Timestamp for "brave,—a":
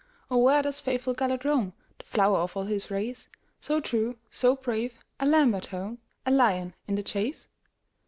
4.55-5.27